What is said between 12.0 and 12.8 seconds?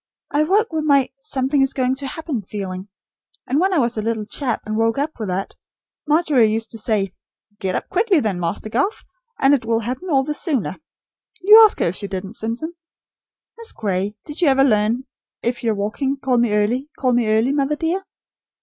didn't, Simpson.